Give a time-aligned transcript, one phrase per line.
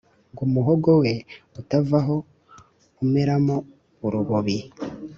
[0.31, 1.13] ngo umuhogo we
[1.59, 2.15] utavaho
[3.03, 3.55] umeramo
[4.05, 4.59] urubobi,